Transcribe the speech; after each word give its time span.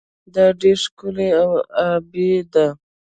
دا 0.33 0.45
ډیره 0.61 0.81
ښکلې 0.83 1.29
او 1.41 1.51
ابي 1.89 2.31
ده. 2.53 2.67